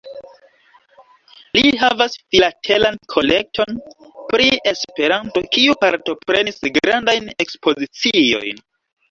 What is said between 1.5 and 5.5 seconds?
Li havas filatelan kolekton pri Esperanto,